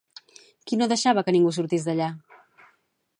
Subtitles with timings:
[0.71, 2.11] Qui no deixava que ningú sortís d'allà?